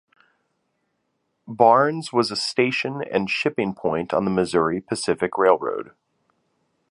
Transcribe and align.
Barnes 1.47 2.11
was 2.11 2.31
a 2.31 2.35
station 2.35 3.03
and 3.03 3.29
shipping 3.29 3.75
point 3.75 4.15
on 4.15 4.25
the 4.25 4.31
Missouri 4.31 4.81
Pacific 4.81 5.37
Railroad. 5.37 5.91